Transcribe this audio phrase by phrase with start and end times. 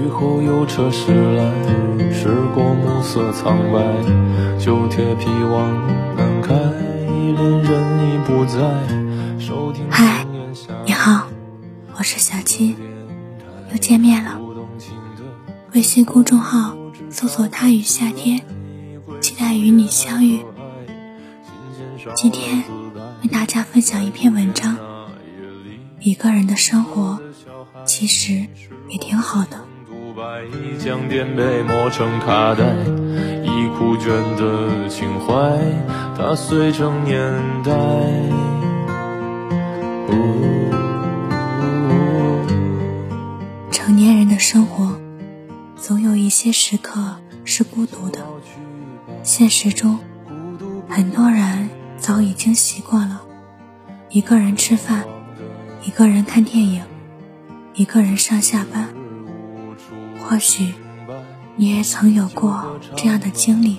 [0.00, 1.44] 雨后有车驶来，
[2.10, 8.58] 驶过暮色苍白，旧铁皮往南开，恋人已不在。
[9.90, 10.24] 嗨，
[10.86, 11.26] 你好，
[11.98, 12.74] 我是小七，
[13.72, 14.40] 又见面了。
[15.74, 16.74] 微信公众号
[17.10, 18.40] 搜索“他与夏天”，
[19.20, 20.40] 期待与你相遇。
[22.14, 22.64] 今天
[23.22, 24.78] 为大家分享一篇文章。
[25.98, 27.20] 一个人的生活
[27.84, 28.46] 其实
[28.88, 29.66] 也挺好的。
[30.78, 32.64] 将颠沛磨成卡带，
[33.44, 35.58] 已枯卷的情怀，
[36.16, 37.20] 它碎成年
[37.62, 37.70] 代。
[43.70, 44.98] 成年人的生活，
[45.76, 48.20] 总有一些时刻是孤独的。
[49.22, 49.98] 现实中，
[50.88, 51.68] 很多人
[51.98, 53.22] 早已经习惯了
[54.08, 55.04] 一个人吃饭。
[55.82, 56.82] 一个人看电影，
[57.74, 58.88] 一个人上下班。
[60.30, 60.72] 或许
[61.56, 63.78] 你也曾有过这样的经历：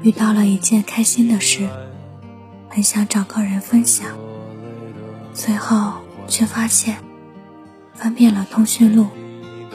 [0.00, 1.68] 遇到了一件开心的事，
[2.70, 4.08] 很想找个人分享，
[5.34, 6.96] 最后却发现
[7.92, 9.08] 翻遍了通讯录，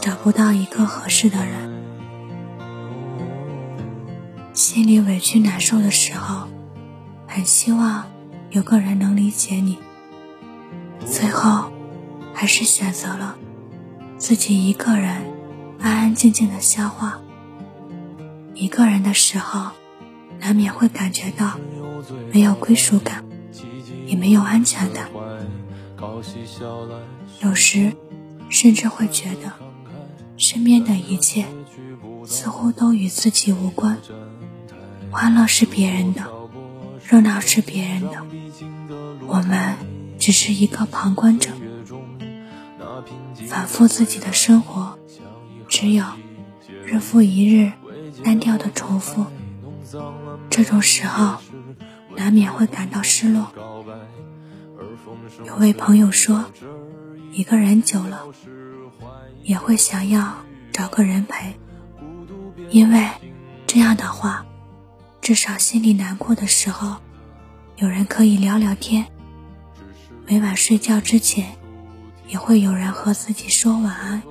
[0.00, 1.70] 找不到一个合适的人。
[4.54, 6.48] 心里委屈难受的时候，
[7.26, 8.06] 很希望
[8.48, 9.76] 有个人能理解你。
[11.04, 11.70] 最后，
[12.32, 13.36] 还是选择了
[14.16, 15.29] 自己一个人
[15.80, 17.20] 安安静静的消化。
[18.54, 19.70] 一个人的时候，
[20.38, 21.58] 难免会感觉到
[22.32, 23.24] 没有归属感，
[24.06, 25.08] 也没有安全感。
[27.40, 27.92] 有时，
[28.48, 29.52] 甚至会觉得
[30.36, 31.46] 身边的一切
[32.24, 33.98] 似乎都与自己无关。
[35.10, 36.24] 欢乐是别人的，
[37.08, 38.24] 热闹是别人的，
[39.26, 39.76] 我们。
[40.20, 41.50] 只是一个旁观者，
[43.48, 44.98] 反复自己的生活，
[45.80, 46.04] 只有
[46.84, 47.72] 日复一日
[48.22, 49.24] 单调的重复。
[50.50, 51.38] 这种时候，
[52.14, 53.50] 难免会感到失落。
[55.46, 56.44] 有位朋友说，
[57.32, 58.26] 一个人久了，
[59.42, 61.56] 也会想要找个人陪，
[62.68, 63.08] 因为
[63.66, 64.44] 这样的话，
[65.22, 66.96] 至少心里难过的时候，
[67.78, 69.06] 有人可以聊聊天。
[70.26, 71.56] 每晚睡觉之前，
[72.28, 74.22] 也会有人和自己说晚安。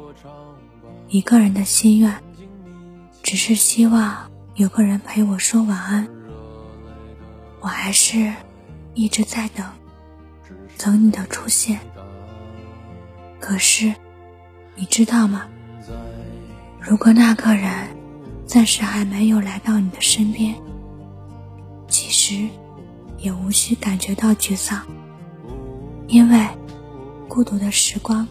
[1.12, 2.22] 一个人的心愿，
[3.24, 6.08] 只是希望有个人陪我说晚安。
[7.62, 8.32] 我还是
[8.94, 9.66] 一直在等，
[10.78, 11.80] 等你的出现。
[13.40, 13.92] 可是，
[14.76, 15.48] 你知道吗？
[16.80, 17.72] 如果那个人
[18.46, 20.54] 暂时还没有来到你的身边，
[21.88, 22.48] 其实
[23.18, 24.86] 也无需感觉到沮丧。
[26.08, 26.48] 因为
[27.28, 28.28] 孤独的时光，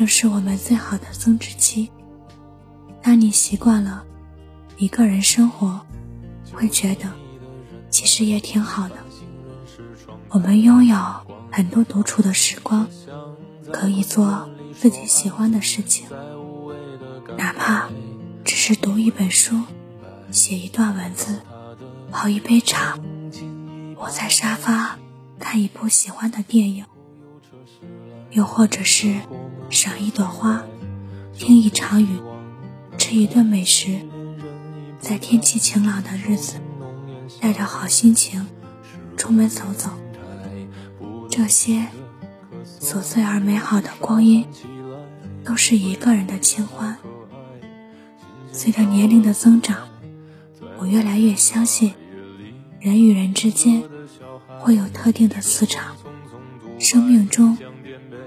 [0.00, 1.90] 正是我们最好的增值期。
[3.02, 4.02] 当你习惯了
[4.78, 5.78] 一个人生活，
[6.54, 7.12] 会觉得
[7.90, 8.94] 其实也挺好的。
[10.30, 10.96] 我们拥有
[11.52, 12.88] 很多独处的时光，
[13.70, 16.06] 可以做自己喜欢的事情，
[17.36, 17.90] 哪怕
[18.42, 19.54] 只是读一本书、
[20.30, 21.40] 写一段文字、
[22.10, 22.98] 泡一杯茶、
[23.96, 24.96] 窝在沙发。
[25.38, 26.86] 看一部喜欢的电影，
[28.30, 29.20] 又或者是
[29.70, 30.64] 赏一朵花，
[31.32, 32.20] 听一场雨，
[32.98, 34.00] 吃一顿美食，
[34.98, 36.54] 在天气晴朗的日子，
[37.40, 38.46] 带着好心情
[39.16, 39.90] 出门走走。
[41.30, 41.86] 这些
[42.80, 44.44] 琐碎而美好的光阴，
[45.44, 46.98] 都是一个人的清欢。
[48.50, 49.88] 随着年龄的增长，
[50.78, 51.94] 我越来越相信，
[52.80, 53.82] 人与人之间。
[54.58, 55.96] 会有特定的磁场，
[56.78, 57.56] 生命中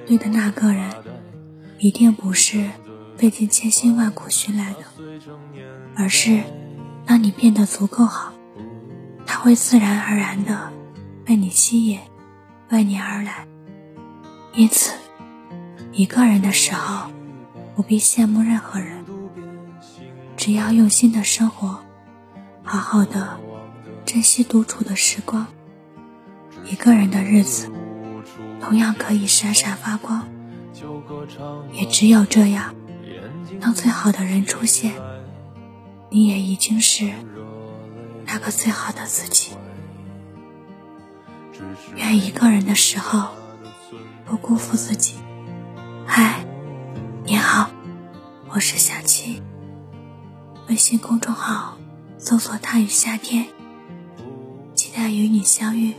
[0.08, 0.90] 对的那个人，
[1.84, 2.70] 一定不是
[3.18, 4.86] 费尽千辛万苦寻来的，
[5.98, 6.42] 而是
[7.06, 8.32] 当你变得足够好，
[9.26, 10.72] 他会自然而然的
[11.26, 12.00] 被你吸引，
[12.70, 13.46] 为你而来。
[14.54, 14.94] 因此，
[15.92, 17.12] 一个人的时候，
[17.76, 19.04] 不必羡慕任何人，
[20.38, 21.82] 只要用心的生活，
[22.64, 23.38] 好好的
[24.06, 25.46] 珍惜独处的时光。
[26.64, 27.70] 一个人的日子，
[28.62, 30.26] 同样可以闪闪发光。
[31.72, 32.76] 也只有这样，
[33.60, 34.94] 当最好的人出现，
[36.10, 37.12] 你也已经是
[38.26, 39.52] 那个最好的自己。
[41.96, 43.30] 愿一个人的时候，
[44.26, 45.16] 不辜负自己。
[46.06, 46.46] 嗨，
[47.24, 47.70] 你好，
[48.50, 49.42] 我是小七。
[50.68, 51.78] 微信公众号
[52.18, 53.48] 搜索“他与夏天”，
[54.76, 55.94] 期待与你相遇。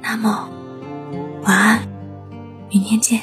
[0.00, 0.48] 那么，
[1.42, 1.88] 晚安，
[2.70, 3.22] 明天见。